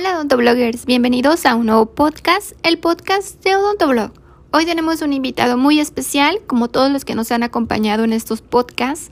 [0.00, 4.12] Hola odontobloggers, bienvenidos a un nuevo podcast, el podcast de Odontoblog.
[4.50, 8.40] Hoy tenemos un invitado muy especial, como todos los que nos han acompañado en estos
[8.40, 9.10] podcasts,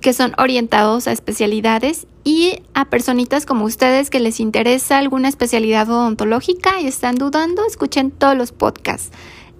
[0.00, 5.90] que son orientados a especialidades y a personitas como ustedes que les interesa alguna especialidad
[5.90, 9.10] odontológica y están dudando, escuchen todos los podcasts.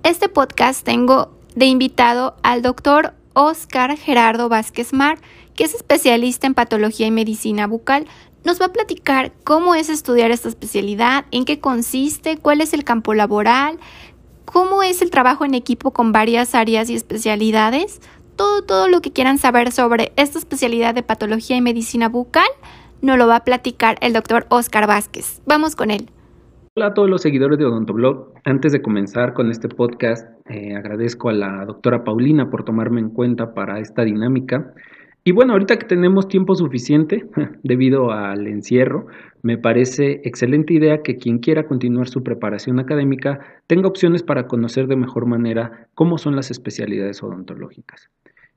[0.05, 5.19] Este podcast tengo de invitado al doctor Oscar Gerardo Vázquez Mar,
[5.55, 8.07] que es especialista en patología y medicina bucal
[8.45, 12.85] nos va a platicar cómo es estudiar esta especialidad, en qué consiste, cuál es el
[12.85, 13.79] campo laboral,
[14.45, 18.01] cómo es el trabajo en equipo con varias áreas y especialidades,
[18.37, 22.49] todo, todo lo que quieran saber sobre esta especialidad de patología y medicina bucal,
[23.03, 25.43] nos lo va a platicar el doctor Oscar Vázquez.
[25.47, 26.11] Vamos con él.
[26.77, 28.33] Hola a todos los seguidores de Odontoblog.
[28.45, 33.11] Antes de comenzar con este podcast, eh, agradezco a la doctora Paulina por tomarme en
[33.11, 34.73] cuenta para esta dinámica.
[35.23, 37.27] Y bueno, ahorita que tenemos tiempo suficiente
[37.63, 39.07] debido al encierro,
[39.43, 44.87] me parece excelente idea que quien quiera continuar su preparación académica tenga opciones para conocer
[44.87, 48.09] de mejor manera cómo son las especialidades odontológicas.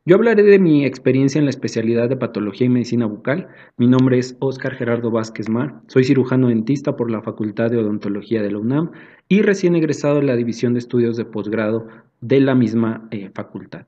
[0.06, 3.48] Yo hablaré de mi experiencia en la especialidad de patología y medicina bucal.
[3.78, 5.82] Mi nombre es Óscar Gerardo Vázquez Mar.
[5.88, 8.92] Soy cirujano dentista por la Facultad de Odontología de la UNAM
[9.30, 11.88] y recién egresado de la División de Estudios de Posgrado
[12.20, 13.86] de la misma eh, facultad.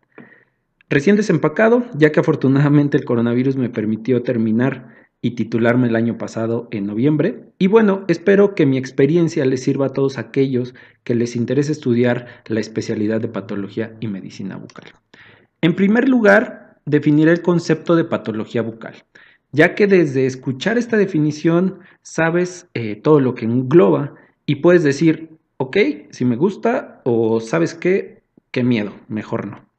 [0.90, 6.68] Recién desempacado, ya que afortunadamente el coronavirus me permitió terminar y titularme el año pasado
[6.70, 7.46] en noviembre.
[7.58, 12.28] Y bueno, espero que mi experiencia les sirva a todos aquellos que les interese estudiar
[12.46, 14.94] la especialidad de patología y medicina bucal.
[15.62, 19.04] En primer lugar, definiré el concepto de patología bucal,
[19.52, 24.14] ya que desde escuchar esta definición sabes eh, todo lo que engloba
[24.46, 25.78] y puedes decir, ok,
[26.12, 29.75] si me gusta o sabes qué, qué miedo, mejor no.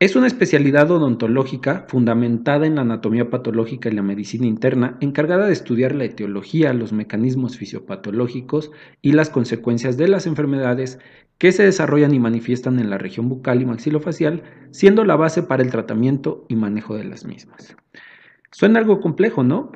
[0.00, 5.52] Es una especialidad odontológica fundamentada en la anatomía patológica y la medicina interna, encargada de
[5.52, 8.70] estudiar la etiología, los mecanismos fisiopatológicos
[9.02, 11.00] y las consecuencias de las enfermedades
[11.36, 15.64] que se desarrollan y manifiestan en la región bucal y maxilofacial, siendo la base para
[15.64, 17.74] el tratamiento y manejo de las mismas.
[18.52, 19.72] Suena algo complejo, ¿no?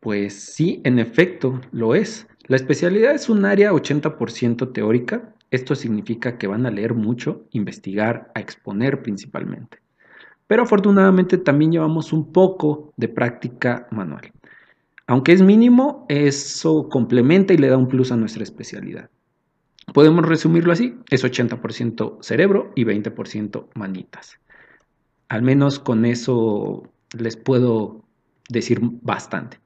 [0.00, 2.26] Pues sí, en efecto, lo es.
[2.46, 8.30] La especialidad es un área 80% teórica, esto significa que van a leer mucho, investigar,
[8.34, 9.78] a exponer principalmente.
[10.46, 14.32] Pero afortunadamente también llevamos un poco de práctica manual.
[15.06, 19.08] Aunque es mínimo, eso complementa y le da un plus a nuestra especialidad.
[19.92, 24.38] Podemos resumirlo así, es 80% cerebro y 20% manitas.
[25.28, 28.04] Al menos con eso les puedo
[28.48, 29.58] decir bastante.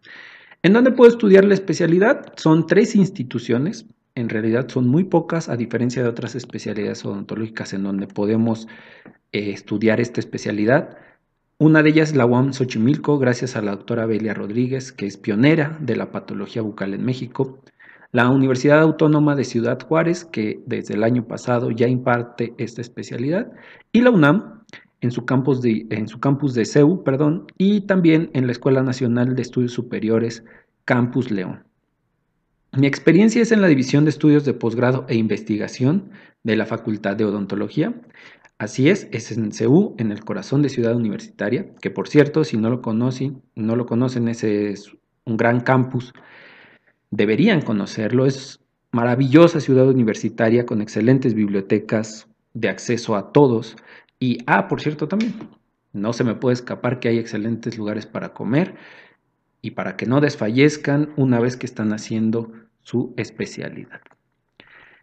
[0.62, 2.34] ¿En dónde puedo estudiar la especialidad?
[2.36, 7.84] Son tres instituciones, en realidad son muy pocas, a diferencia de otras especialidades odontológicas en
[7.84, 8.66] donde podemos
[9.32, 10.96] eh, estudiar esta especialidad.
[11.58, 15.16] Una de ellas es la UAM Xochimilco, gracias a la doctora Belia Rodríguez, que es
[15.16, 17.60] pionera de la patología bucal en México.
[18.12, 23.52] La Universidad Autónoma de Ciudad Juárez, que desde el año pasado ya imparte esta especialidad.
[23.92, 24.64] Y la UNAM,
[25.00, 28.82] en su campus de, en su campus de CEU, perdón, y también en la Escuela
[28.82, 30.44] Nacional de Estudios Superiores,
[30.84, 31.62] Campus León.
[32.72, 36.10] Mi experiencia es en la División de Estudios de Posgrado e Investigación
[36.44, 38.00] de la Facultad de Odontología.
[38.58, 42.56] Así es, es en CEU, en el corazón de Ciudad Universitaria, que por cierto, si
[42.56, 44.92] no lo conocen, no lo conocen, ese es
[45.24, 46.14] un gran campus.
[47.10, 48.60] Deberían conocerlo, es
[48.92, 53.76] maravillosa ciudad universitaria con excelentes bibliotecas de acceso a todos.
[54.20, 55.34] Y, ah, por cierto también,
[55.92, 58.76] no se me puede escapar que hay excelentes lugares para comer
[59.62, 64.00] y para que no desfallezcan una vez que están haciendo su especialidad.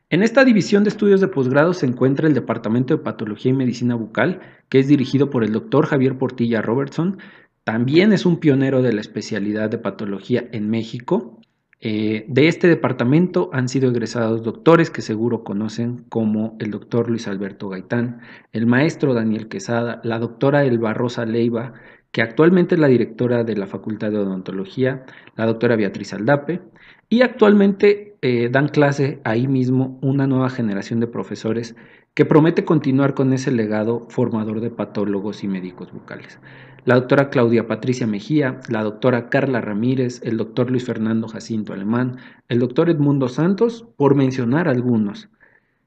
[0.10, 3.96] En esta división de estudios de posgrado se encuentra el Departamento de Patología y Medicina
[3.96, 7.18] Bucal, que es dirigido por el doctor Javier Portilla Robertson.
[7.66, 11.42] También es un pionero de la especialidad de patología en México.
[11.82, 17.28] Eh, de este departamento han sido egresados doctores que seguro conocen como el doctor Luis
[17.28, 18.22] Alberto Gaitán,
[18.54, 21.74] el maestro Daniel Quesada, la doctora Elba Rosa Leiva,
[22.18, 25.06] que actualmente es la directora de la Facultad de Odontología,
[25.36, 26.62] la doctora Beatriz Aldape,
[27.10, 31.76] y actualmente eh, dan clase ahí mismo una nueva generación de profesores
[32.16, 36.40] que promete continuar con ese legado formador de patólogos y médicos bucales.
[36.86, 42.18] La doctora Claudia Patricia Mejía, la doctora Carla Ramírez, el doctor Luis Fernando Jacinto Alemán,
[42.50, 45.30] el doctor Edmundo Santos, por mencionar algunos.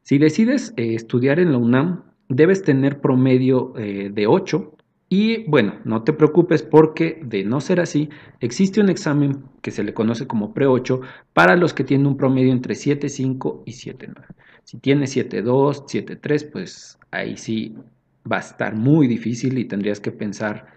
[0.04, 4.76] Si decides eh, estudiar en la UNAM, debes tener promedio eh, de 8
[5.12, 9.82] y bueno, no te preocupes porque de no ser así, existe un examen que se
[9.82, 11.00] le conoce como pre-8
[11.32, 14.24] para los que tienen un promedio entre 7.5 y 7.9.
[14.62, 17.74] Si tienes 7.2, 7.3, pues ahí sí
[18.30, 20.68] va a estar muy difícil y tendrías que pensar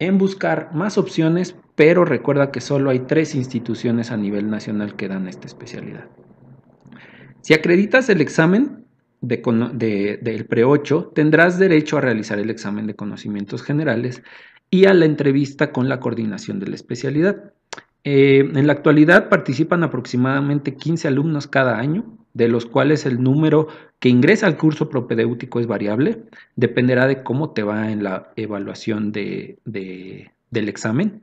[0.00, 5.06] en buscar más opciones, pero recuerda que solo hay tres instituciones a nivel nacional que
[5.06, 6.08] dan esta especialidad.
[7.42, 8.87] Si acreditas el examen
[9.20, 14.22] del pre-8, tendrás derecho a realizar el examen de conocimientos generales
[14.70, 17.52] y a la entrevista con la coordinación de la especialidad.
[18.04, 23.68] Eh, en la actualidad participan aproximadamente 15 alumnos cada año, de los cuales el número
[23.98, 26.22] que ingresa al curso propedéutico es variable,
[26.54, 31.22] dependerá de cómo te va en la evaluación del examen.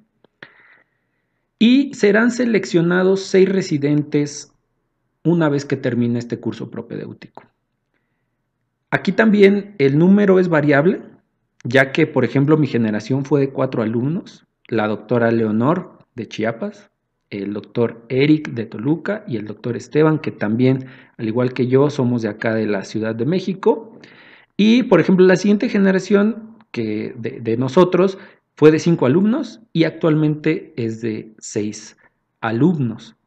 [1.58, 4.52] Y serán seleccionados seis residentes
[5.24, 7.44] una vez que termine este curso propedéutico.
[8.96, 11.02] Aquí también el número es variable,
[11.66, 16.92] ya que, por ejemplo, mi generación fue de cuatro alumnos, la doctora Leonor de Chiapas,
[17.30, 20.86] el doctor Eric de Toluca y el doctor Esteban, que también,
[21.18, 24.00] al igual que yo, somos de acá de la Ciudad de México.
[24.56, 28.18] Y, por ejemplo, la siguiente generación que de, de nosotros
[28.56, 31.98] fue de cinco alumnos y actualmente es de seis
[32.40, 33.18] alumnos.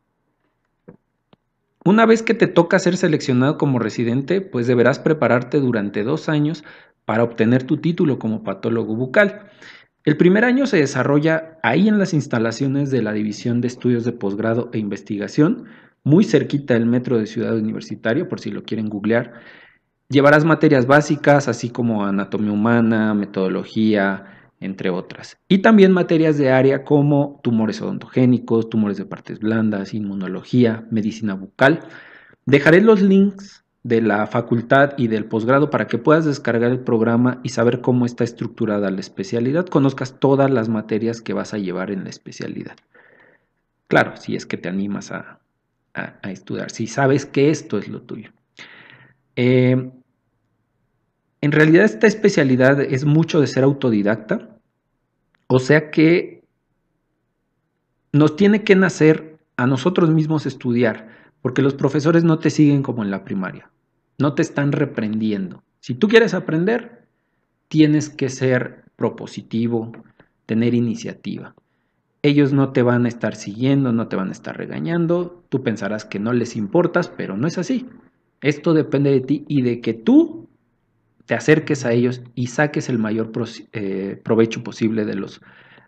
[1.84, 6.64] Una vez que te toca ser seleccionado como residente, pues deberás prepararte durante dos años
[7.04, 9.50] para obtener tu título como patólogo bucal.
[10.04, 14.12] El primer año se desarrolla ahí en las instalaciones de la División de Estudios de
[14.12, 15.66] Posgrado e Investigación,
[16.04, 19.34] muy cerquita del metro de Ciudad Universitario, por si lo quieren googlear.
[20.08, 25.38] Llevarás materias básicas, así como anatomía humana, metodología, entre otras.
[25.48, 31.80] Y también materias de área como tumores odontogénicos, tumores de partes blandas, inmunología, medicina bucal.
[32.46, 37.40] Dejaré los links de la facultad y del posgrado para que puedas descargar el programa
[37.42, 41.90] y saber cómo está estructurada la especialidad, conozcas todas las materias que vas a llevar
[41.90, 42.76] en la especialidad.
[43.86, 45.40] Claro, si es que te animas a,
[46.22, 48.30] estudiar, si sabes que esto es lo tuyo.
[49.34, 49.90] Eh,
[51.40, 54.58] en realidad esta especialidad es mucho de ser autodidacta,
[55.46, 56.44] o sea que
[58.12, 61.08] nos tiene que nacer a nosotros mismos estudiar,
[61.40, 63.70] porque los profesores no te siguen como en la primaria,
[64.18, 65.62] no te están reprendiendo.
[65.80, 67.06] Si tú quieres aprender,
[67.68, 69.92] tienes que ser propositivo,
[70.46, 71.54] tener iniciativa.
[72.22, 76.04] Ellos no te van a estar siguiendo, no te van a estar regañando, tú pensarás
[76.04, 77.86] que no les importas, pero no es así.
[78.40, 80.48] Esto depende de ti y de que tú
[81.28, 83.30] te acerques a ellos y saques el mayor
[83.74, 85.42] eh, provecho posible de los,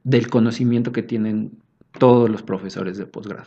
[0.04, 1.52] del conocimiento que tienen
[1.98, 3.46] todos los profesores de posgrado.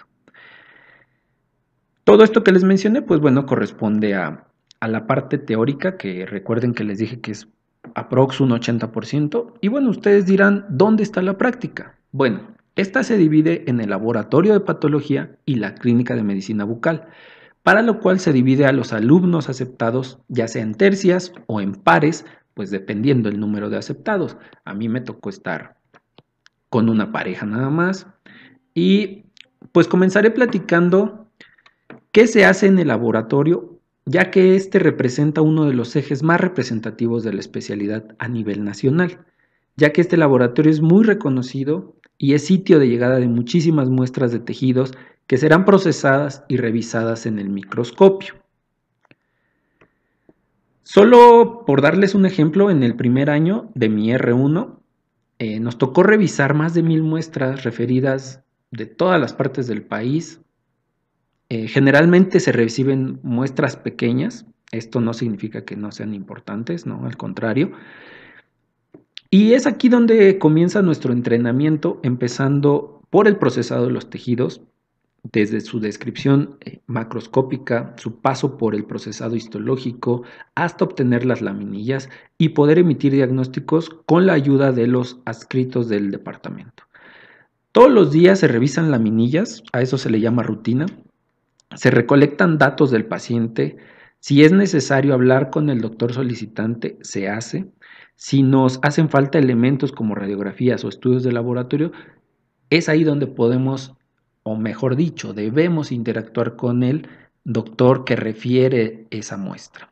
[2.03, 4.47] Todo esto que les mencioné, pues bueno, corresponde a,
[4.79, 7.47] a la parte teórica, que recuerden que les dije que es
[7.93, 9.53] aprox un 80%.
[9.61, 11.93] Y bueno, ustedes dirán, ¿dónde está la práctica?
[12.11, 17.07] Bueno, esta se divide en el laboratorio de patología y la clínica de medicina bucal
[17.63, 21.73] para lo cual se divide a los alumnos aceptados ya sea en tercias o en
[21.73, 24.37] pares, pues dependiendo el número de aceptados.
[24.65, 25.77] A mí me tocó estar
[26.69, 28.07] con una pareja nada más
[28.73, 29.25] y
[29.71, 31.27] pues comenzaré platicando
[32.11, 36.41] qué se hace en el laboratorio, ya que este representa uno de los ejes más
[36.41, 39.25] representativos de la especialidad a nivel nacional,
[39.77, 44.31] ya que este laboratorio es muy reconocido y es sitio de llegada de muchísimas muestras
[44.31, 44.93] de tejidos
[45.27, 48.35] que serán procesadas y revisadas en el microscopio.
[50.83, 54.79] Solo por darles un ejemplo, en el primer año de mi R1
[55.39, 60.41] eh, nos tocó revisar más de mil muestras referidas de todas las partes del país.
[61.49, 67.15] Eh, generalmente se reciben muestras pequeñas, esto no significa que no sean importantes, no, al
[67.15, 67.71] contrario.
[69.33, 74.61] Y es aquí donde comienza nuestro entrenamiento, empezando por el procesado de los tejidos,
[75.23, 80.21] desde su descripción eh, macroscópica, su paso por el procesado histológico,
[80.53, 86.11] hasta obtener las laminillas y poder emitir diagnósticos con la ayuda de los adscritos del
[86.11, 86.83] departamento.
[87.71, 90.85] Todos los días se revisan laminillas, a eso se le llama rutina,
[91.73, 93.77] se recolectan datos del paciente,
[94.23, 97.65] si es necesario hablar con el doctor solicitante, se hace.
[98.15, 101.91] Si nos hacen falta elementos como radiografías o estudios de laboratorio,
[102.69, 103.97] es ahí donde podemos
[104.43, 107.09] o mejor dicho, debemos interactuar con el
[107.43, 109.91] doctor que refiere esa muestra.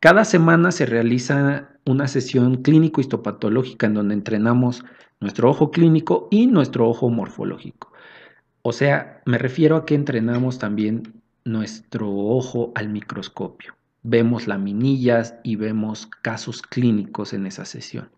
[0.00, 4.84] Cada semana se realiza una sesión clínico histopatológica en donde entrenamos
[5.18, 7.90] nuestro ojo clínico y nuestro ojo morfológico.
[8.60, 13.74] O sea, me refiero a que entrenamos también nuestro ojo al microscopio.
[14.02, 18.10] Vemos laminillas y vemos casos clínicos en esa sesión.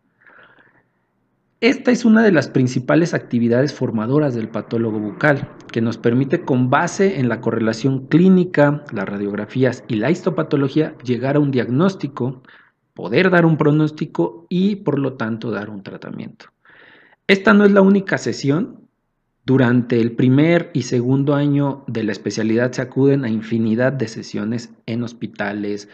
[1.61, 6.69] Esta es una de las principales actividades formadoras del patólogo bucal, que nos permite con
[6.69, 12.43] base en la correlación clínica, las radiografías y la histopatología llegar a un diagnóstico,
[12.93, 16.47] poder dar un pronóstico y por lo tanto dar un tratamiento.
[17.26, 18.84] Esta no es la única sesión.
[19.47, 24.73] Durante el primer y segundo año de la especialidad se acuden a infinidad de sesiones
[24.87, 25.91] en hospitales,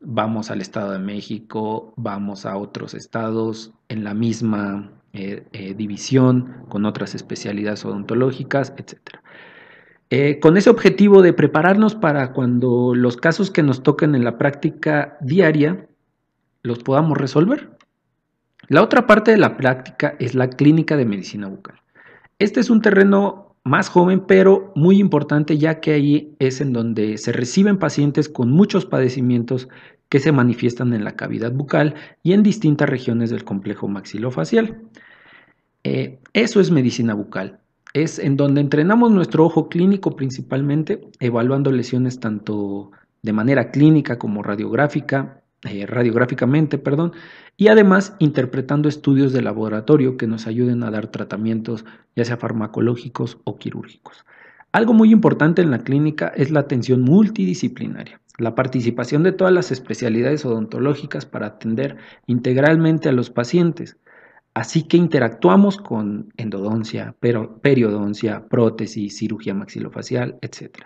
[0.00, 6.64] vamos al Estado de México, vamos a otros estados en la misma eh, eh, división,
[6.68, 9.18] con otras especialidades odontológicas, etc.
[10.10, 14.38] Eh, con ese objetivo de prepararnos para cuando los casos que nos toquen en la
[14.38, 15.86] práctica diaria
[16.64, 17.78] los podamos resolver.
[18.66, 21.80] La otra parte de la práctica es la clínica de medicina bucal.
[22.38, 27.18] Este es un terreno más joven, pero muy importante ya que ahí es en donde
[27.18, 29.68] se reciben pacientes con muchos padecimientos
[30.08, 34.82] que se manifiestan en la cavidad bucal y en distintas regiones del complejo maxilofacial.
[35.84, 37.60] Eh, eso es medicina bucal.
[37.92, 42.92] Es en donde entrenamos nuestro ojo clínico principalmente, evaluando lesiones tanto
[43.22, 47.12] de manera clínica como radiográfica, eh, radiográficamente, perdón,
[47.56, 51.84] y además interpretando estudios de laboratorio que nos ayuden a dar tratamientos
[52.14, 54.24] ya sea farmacológicos o quirúrgicos.
[54.70, 59.72] Algo muy importante en la clínica es la atención multidisciplinaria, la participación de todas las
[59.72, 61.96] especialidades odontológicas para atender
[62.26, 63.96] integralmente a los pacientes.
[64.54, 67.16] Así que interactuamos con endodoncia,
[67.62, 70.84] periodoncia, prótesis, cirugía maxilofacial, etc.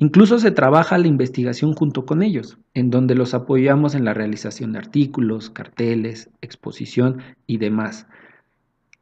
[0.00, 4.72] Incluso se trabaja la investigación junto con ellos, en donde los apoyamos en la realización
[4.72, 8.06] de artículos, carteles, exposición y demás,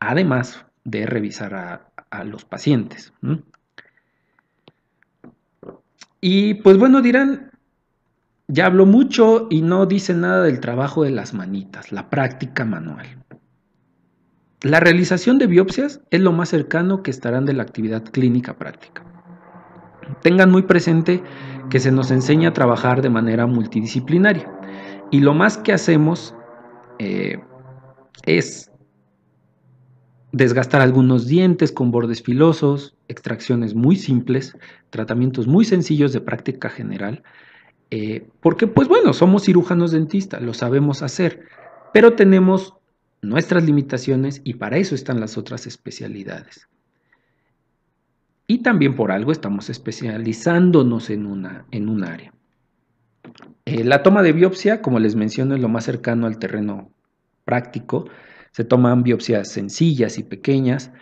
[0.00, 3.12] además de revisar a, los pacientes.
[6.22, 7.50] Y pues bueno, dirán,
[8.48, 13.22] ya habló mucho y no dice nada del trabajo de las manitas, la práctica manual.
[14.62, 19.15] La realización de biopsias es lo más cercano que estarán de la actividad clínica práctica.
[20.22, 21.22] Tengan muy presente
[21.70, 24.50] que se nos enseña a trabajar de manera multidisciplinaria
[25.10, 26.34] y lo más que hacemos
[26.98, 27.38] eh,
[28.24, 28.70] es
[30.32, 34.56] desgastar algunos dientes con bordes filosos, extracciones muy simples,
[34.90, 37.22] tratamientos muy sencillos de práctica general,
[37.90, 41.44] eh, porque pues bueno, somos cirujanos dentistas, lo sabemos hacer,
[41.92, 42.74] pero tenemos
[43.22, 46.68] nuestras limitaciones y para eso están las otras especialidades.
[48.46, 52.32] Y también por algo estamos especializándonos en, una, en un área.
[53.64, 56.92] Eh, la toma de biopsia, como les menciono, es lo más cercano al terreno
[57.44, 58.08] práctico.
[58.52, 60.92] Se toman biopsias sencillas y pequeñas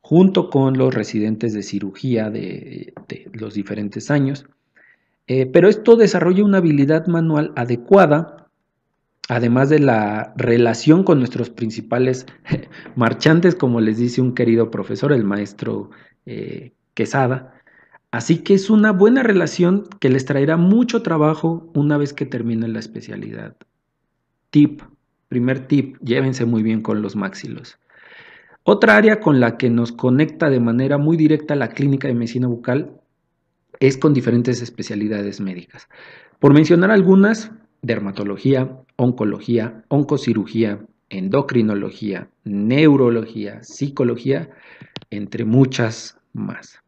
[0.00, 2.92] junto con los residentes de cirugía de,
[3.32, 4.46] los diferentes años.
[5.26, 8.48] Eh, pero esto desarrolla una habilidad manual adecuada,
[9.28, 12.26] además de la relación con nuestros principales
[12.96, 15.90] marchantes, como les dice un querido profesor, el maestro
[16.26, 17.54] eh, Quesada.
[18.10, 22.72] Así que es una buena relación que les traerá mucho trabajo una vez que terminen
[22.72, 23.56] la especialidad.
[24.50, 24.82] Tip,
[25.28, 27.78] primer tip, llévense muy bien con los maxilos.
[28.62, 32.46] Otra área con la que nos conecta de manera muy directa la clínica de medicina
[32.46, 33.00] bucal
[33.80, 35.88] es con diferentes especialidades médicas.
[36.38, 37.50] Por mencionar algunas,
[37.82, 44.50] dermatología, oncología, oncocirugía, endocrinología, neurología, psicología,
[45.10, 46.83] entre muchas más.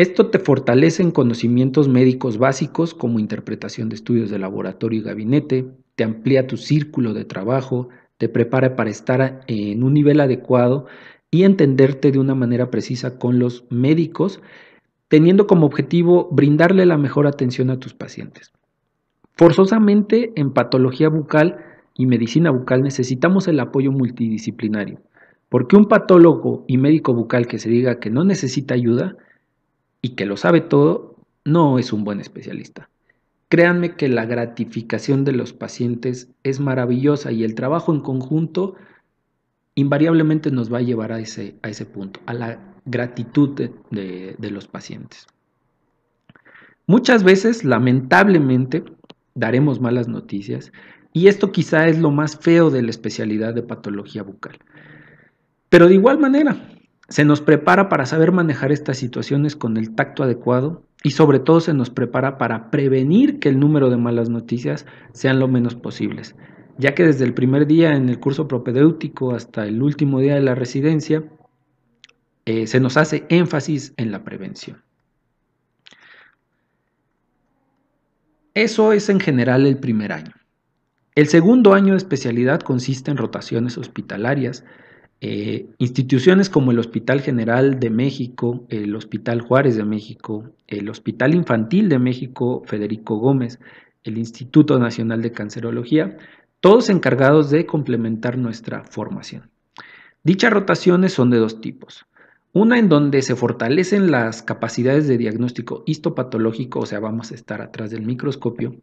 [0.00, 5.66] Esto te fortalece en conocimientos médicos básicos como interpretación de estudios de laboratorio y gabinete,
[5.94, 10.86] te amplía tu círculo de trabajo, te prepara para estar en un nivel adecuado
[11.30, 14.40] y entenderte de una manera precisa con los médicos,
[15.08, 18.52] teniendo como objetivo brindarle la mejor atención a tus pacientes.
[19.34, 21.58] Forzosamente en patología bucal
[21.94, 25.02] y medicina bucal necesitamos el apoyo multidisciplinario,
[25.50, 29.18] porque un patólogo y médico bucal que se diga que no necesita ayuda,
[30.02, 32.88] y que lo sabe todo, no es un buen especialista.
[33.48, 38.76] Créanme que la gratificación de los pacientes es maravillosa y el trabajo en conjunto
[39.74, 44.50] invariablemente nos va a llevar a ese, a ese punto, a la gratitud de, de
[44.50, 45.26] los pacientes.
[46.86, 48.84] Muchas veces, lamentablemente,
[49.34, 50.72] daremos malas noticias
[51.12, 54.58] y esto quizá es lo más feo de la especialidad de patología bucal.
[55.68, 56.56] Pero de igual manera,
[57.10, 61.60] se nos prepara para saber manejar estas situaciones con el tacto adecuado y sobre todo
[61.60, 66.36] se nos prepara para prevenir que el número de malas noticias sean lo menos posibles,
[66.78, 70.42] ya que desde el primer día en el curso propedéutico hasta el último día de
[70.42, 71.24] la residencia
[72.44, 74.82] eh, se nos hace énfasis en la prevención.
[78.54, 80.32] Eso es en general el primer año.
[81.16, 84.64] El segundo año de especialidad consiste en rotaciones hospitalarias,
[85.22, 91.34] eh, instituciones como el Hospital General de México, el Hospital Juárez de México, el Hospital
[91.34, 93.60] Infantil de México Federico Gómez,
[94.02, 96.16] el Instituto Nacional de Cancerología,
[96.60, 99.50] todos encargados de complementar nuestra formación.
[100.24, 102.06] Dichas rotaciones son de dos tipos.
[102.52, 107.60] Una en donde se fortalecen las capacidades de diagnóstico histopatológico, o sea, vamos a estar
[107.60, 108.74] atrás del microscopio,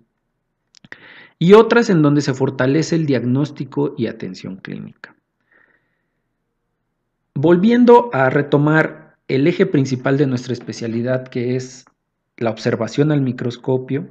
[1.40, 5.17] y otras en donde se fortalece el diagnóstico y atención clínica.
[7.40, 11.86] Volviendo a retomar el eje principal de nuestra especialidad, que es
[12.36, 14.08] la observación al microscopio,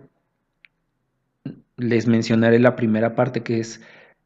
[1.76, 3.80] les mencionaré la primera parte que es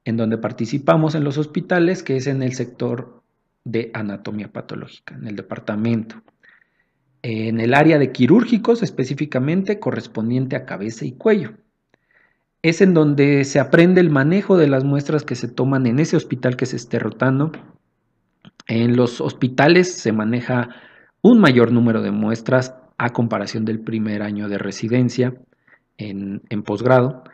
[0.05, 3.23] en donde participamos en los hospitales, que es en el sector
[3.65, 6.17] de anatomía patológica, en el departamento.
[7.23, 11.55] En el área de quirúrgicos específicamente correspondiente a cabeza y cuello.
[12.61, 16.19] Es en donde se aprende el manejo de las muestras que se toman en ese
[16.19, 17.53] hospital que se esté rotando.
[18.67, 20.69] En los hospitales se maneja
[21.23, 25.35] un mayor número de muestras a comparación del primer año de residencia
[25.97, 27.25] en, posgrado.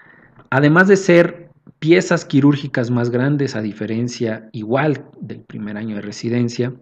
[0.50, 6.73] Además de ser piezas quirúrgicas más grandes a diferencia igual del primer año de residencia,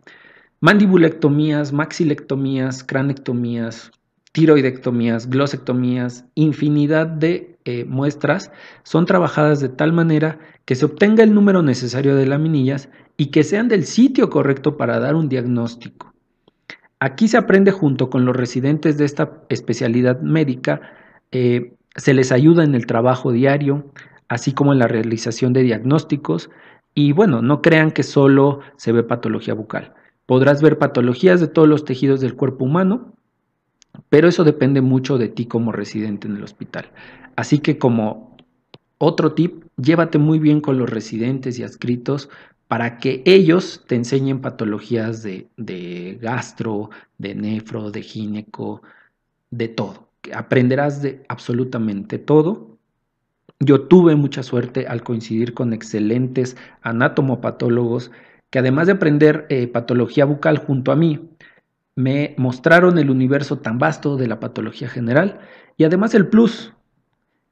[0.60, 3.90] mandibulectomías, maxilectomías, cranectomías,
[4.34, 8.50] tiroidectomías, glosectomías, infinidad de eh, muestras
[8.82, 13.44] son trabajadas de tal manera que se obtenga el número necesario de laminillas y que
[13.44, 16.12] sean del sitio correcto para dar un diagnóstico.
[16.98, 20.80] Aquí se aprende junto con los residentes de esta especialidad médica,
[21.30, 23.92] eh, se les ayuda en el trabajo diario,
[24.28, 26.50] así como en la realización de diagnósticos.
[26.92, 29.94] Y bueno, no crean que solo se ve patología bucal.
[30.26, 33.14] Podrás ver patologías de todos los tejidos del cuerpo humano,
[34.08, 36.90] pero eso depende mucho de ti como residente en el hospital.
[37.36, 38.36] Así que como
[38.98, 42.28] otro tip, llévate muy bien con los residentes y adscritos
[42.68, 48.82] para que ellos te enseñen patologías de, de gastro, de nefro, de gineco,
[49.50, 50.08] de todo.
[50.32, 52.74] Aprenderás de absolutamente todo
[53.60, 58.10] yo tuve mucha suerte al coincidir con excelentes anatomopatólogos
[58.50, 61.30] que además de aprender eh, patología bucal junto a mí,
[61.96, 65.40] me mostraron el universo tan vasto de la patología general
[65.76, 66.72] y además el plus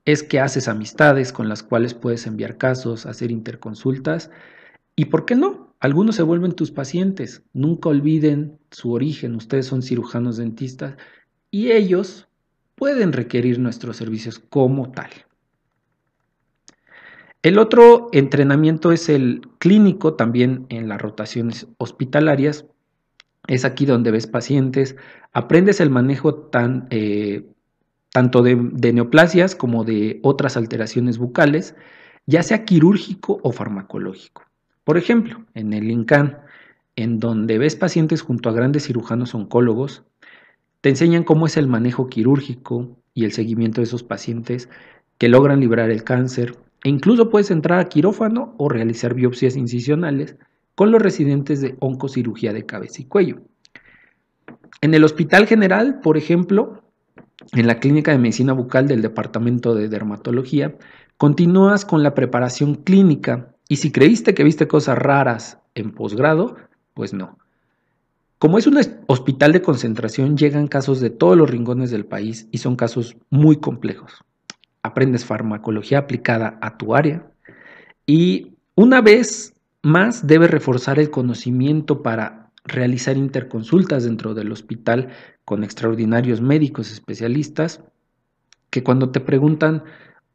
[0.04, 4.30] es que haces amistades con las cuales puedes enviar casos, hacer interconsultas
[4.96, 5.74] y, ¿por qué no?
[5.80, 7.42] Algunos se vuelven tus pacientes.
[7.52, 9.34] Nunca olviden su origen.
[9.34, 10.96] Ustedes son cirujanos dentistas
[11.50, 12.28] y ellos
[12.74, 15.10] pueden requerir nuestros servicios como tal.
[17.42, 22.66] El otro entrenamiento es el clínico, también en las rotaciones hospitalarias.
[23.48, 24.96] Es aquí donde ves pacientes,
[25.32, 27.44] aprendes el manejo tan, eh,
[28.12, 28.56] tanto de,
[28.92, 31.74] neoplasias como de otras alteraciones bucales,
[32.26, 34.44] ya sea quirúrgico o farmacológico.
[34.84, 36.38] Por ejemplo, en el INCAN,
[36.94, 40.04] en donde ves pacientes junto a grandes cirujanos oncólogos,
[40.80, 44.68] te enseñan cómo es el manejo quirúrgico y el seguimiento de esos pacientes
[45.18, 50.36] que logran librar el cáncer, e incluso puedes entrar a quirófano o realizar biopsias incisionales
[50.74, 53.42] con los residentes de oncocirugía de cabeza y cuello.
[54.80, 56.82] En el Hospital General, por ejemplo,
[57.52, 60.76] en la Clínica de Medicina Bucal del Departamento de Dermatología,
[61.16, 66.56] continúas con la preparación clínica y si creíste que viste cosas raras en posgrado,
[66.94, 67.38] pues no.
[68.38, 72.58] Como es un hospital de concentración, llegan casos de todos los rincones del país y
[72.58, 74.24] son casos muy complejos
[74.82, 77.30] aprendes farmacología aplicada a tu área
[78.06, 79.51] y una vez
[79.82, 85.08] más debes reforzar el conocimiento para realizar interconsultas dentro del hospital
[85.44, 87.82] con extraordinarios médicos especialistas
[88.70, 89.82] que cuando te preguntan,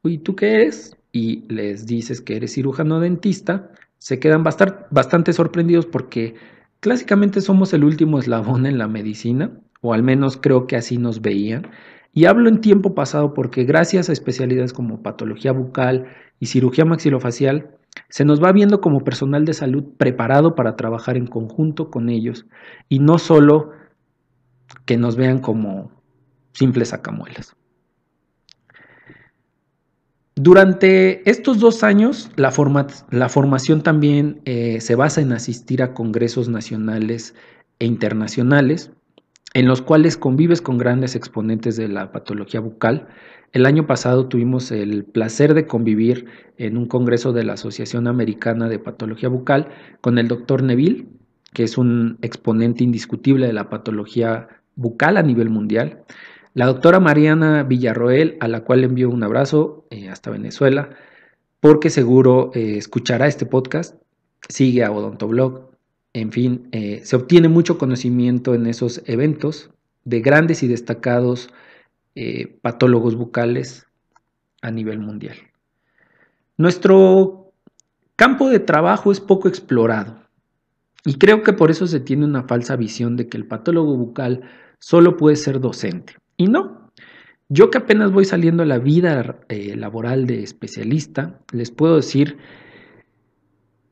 [0.04, 0.96] uy, ¿tú qué eres?
[1.12, 6.36] Y les dices que eres cirujano dentista, se quedan bastante sorprendidos porque
[6.80, 11.22] clásicamente somos el último eslabón en la medicina, o al menos creo que así nos
[11.22, 11.72] veían,
[12.14, 16.08] y hablo en tiempo pasado porque gracias a especialidades como patología bucal
[16.40, 17.77] y cirugía maxilofacial,
[18.10, 22.46] se nos va viendo como personal de salud preparado para trabajar en conjunto con ellos
[22.90, 23.72] y no solo
[24.86, 25.92] que nos vean como
[26.54, 27.56] simples sacamuelas.
[30.36, 37.34] Durante estos dos años, la, formación también eh, se basa en asistir a congresos nacionales
[37.80, 38.92] e internacionales
[39.54, 43.08] en los cuales convives con grandes exponentes de la patología bucal.
[43.54, 46.26] El año pasado tuvimos el placer de convivir
[46.58, 49.70] en un congreso de la Asociación Americana de Patología Bucal
[50.02, 51.08] con el doctor Neville,
[51.54, 56.04] que es un exponente indiscutible de la patología bucal a nivel mundial.
[56.54, 60.90] La doctora Mariana Villarroel, a la cual envío un abrazo eh, hasta Venezuela,
[61.60, 63.96] porque seguro eh, escuchará este podcast.
[64.50, 65.72] Sigue a Odontoblog,
[66.20, 69.70] en fin, eh, se obtiene mucho conocimiento en esos eventos
[70.04, 71.50] de grandes y destacados
[72.16, 73.86] eh, patólogos bucales
[74.64, 75.38] a nivel mundial.
[76.58, 77.54] Nuestro
[78.16, 80.24] campo de trabajo es poco explorado.
[81.06, 84.42] Y creo que por eso se tiene una falsa visión de que el patólogo bucal
[84.80, 86.16] solo puede ser docente.
[86.36, 86.92] Y no.
[87.48, 92.38] Yo que apenas voy saliendo a la vida eh, laboral de especialista, les puedo decir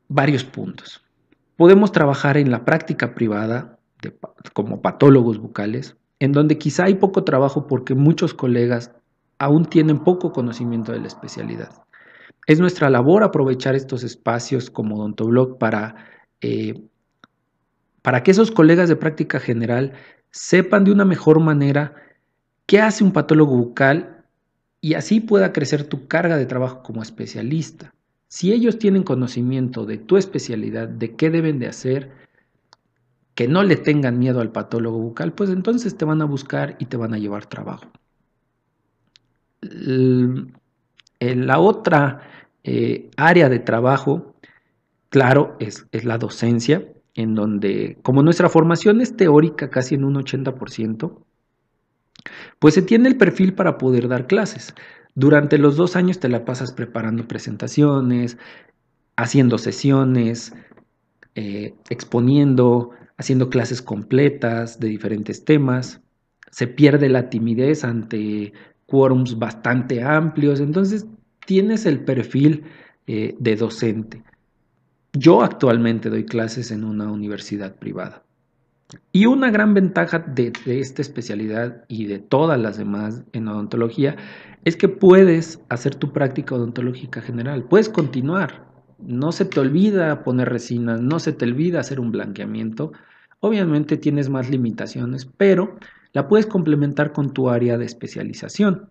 [0.08, 1.05] varios puntos.
[1.58, 3.80] Podemos trabajar en la práctica privada
[4.54, 8.92] como patólogos bucales, en donde quizá hay poco trabajo porque muchos colegas
[9.40, 11.70] aún tienen poco conocimiento de la especialidad.
[12.48, 15.96] Es nuestra labor aprovechar estos espacios como Odontoblog para
[16.42, 16.76] eh,
[18.06, 19.94] para que esos colegas de práctica general
[20.30, 21.96] sepan de una mejor manera
[22.68, 24.26] qué hace un patólogo bucal
[24.80, 27.95] y así pueda crecer tu carga de trabajo como especialista.
[28.28, 32.12] Si ellos tienen conocimiento de tu especialidad, de qué deben de hacer,
[33.36, 36.86] que no le tengan miedo al patólogo bucal, pues entonces te van a buscar y
[36.86, 37.92] te van a llevar trabajo.
[41.20, 42.22] La otra
[42.64, 44.36] eh, área de trabajo,
[45.10, 50.16] claro, es, es la docencia en donde, como nuestra formación es teórica casi en un
[50.16, 51.24] 80%,
[52.60, 54.74] pues se tiene el perfil para poder dar clases.
[55.16, 58.38] Durante los dos años te la pasas preparando presentaciones,
[59.16, 60.54] haciendo sesiones,
[61.36, 66.02] eh, exponiendo, haciendo clases completas de diferentes temas.
[66.52, 68.54] Se pierde la timidez ante
[68.86, 71.06] quórums bastante amplios, entonces
[71.46, 72.66] tienes el perfil
[73.08, 74.24] eh, de docente.
[75.14, 78.26] Yo actualmente doy clases en una universidad privada.
[79.12, 84.16] Y una gran ventaja de, esta especialidad y de todas las demás en odontología
[84.66, 88.66] es que puedes hacer tu práctica odontológica general, puedes continuar.
[88.98, 92.92] No se te olvida poner resinas, no se te olvida hacer un blanqueamiento.
[93.42, 95.78] Obviamente tienes más limitaciones, pero
[96.14, 98.90] la puedes complementar con tu área de especialización.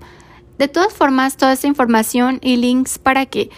[0.59, 3.49] De todas formas, toda esta información y links para que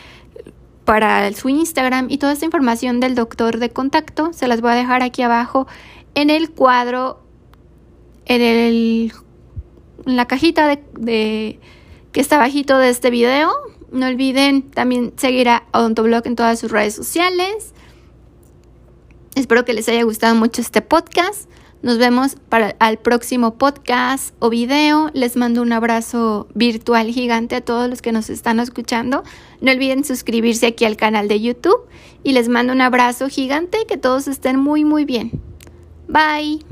[0.84, 4.76] para su Instagram y toda esta información del doctor de contacto se las voy a
[4.76, 5.66] dejar aquí abajo
[6.14, 7.18] en el cuadro,
[8.26, 9.12] en, el,
[10.04, 11.58] la cajita de,
[12.12, 13.50] que está bajito de este video
[13.90, 17.74] no olviden también seguir a Odontoblog en todas sus redes sociales.
[19.36, 21.50] Espero que les haya gustado mucho este podcast.
[21.82, 25.10] Nos vemos para el próximo podcast o video.
[25.12, 29.24] Les mando un abrazo virtual gigante a todos los que nos están escuchando.
[29.60, 31.86] No olviden suscribirse aquí al canal de YouTube
[32.22, 35.32] y les mando un abrazo gigante que todos estén muy muy bien.
[36.08, 36.64] Bye.